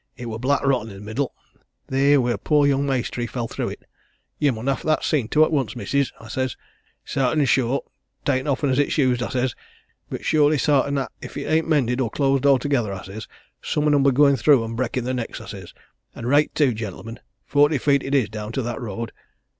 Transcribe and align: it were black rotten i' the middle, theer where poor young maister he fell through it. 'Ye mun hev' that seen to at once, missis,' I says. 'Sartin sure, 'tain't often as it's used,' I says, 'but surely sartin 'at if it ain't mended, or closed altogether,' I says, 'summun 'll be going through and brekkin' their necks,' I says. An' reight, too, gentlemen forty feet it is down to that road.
it 0.17 0.25
were 0.25 0.39
black 0.39 0.65
rotten 0.65 0.89
i' 0.89 0.95
the 0.95 0.99
middle, 0.99 1.31
theer 1.89 2.19
where 2.19 2.35
poor 2.35 2.65
young 2.65 2.87
maister 2.87 3.21
he 3.21 3.27
fell 3.27 3.47
through 3.47 3.69
it. 3.69 3.85
'Ye 4.39 4.49
mun 4.49 4.65
hev' 4.65 4.81
that 4.81 5.03
seen 5.03 5.27
to 5.27 5.43
at 5.45 5.51
once, 5.51 5.75
missis,' 5.75 6.11
I 6.19 6.27
says. 6.27 6.57
'Sartin 7.05 7.45
sure, 7.45 7.83
'tain't 8.25 8.47
often 8.47 8.71
as 8.71 8.79
it's 8.79 8.97
used,' 8.97 9.21
I 9.21 9.29
says, 9.29 9.53
'but 10.09 10.25
surely 10.25 10.57
sartin 10.57 10.97
'at 10.97 11.11
if 11.21 11.37
it 11.37 11.45
ain't 11.45 11.69
mended, 11.69 12.01
or 12.01 12.09
closed 12.09 12.47
altogether,' 12.47 12.91
I 12.91 13.03
says, 13.03 13.27
'summun 13.61 13.93
'll 13.95 14.01
be 14.01 14.11
going 14.11 14.37
through 14.37 14.63
and 14.65 14.75
brekkin' 14.75 15.03
their 15.05 15.13
necks,' 15.13 15.39
I 15.39 15.45
says. 15.45 15.71
An' 16.15 16.25
reight, 16.25 16.55
too, 16.55 16.73
gentlemen 16.73 17.19
forty 17.45 17.77
feet 17.77 18.01
it 18.01 18.15
is 18.15 18.27
down 18.27 18.53
to 18.53 18.63
that 18.63 18.81
road. 18.81 19.11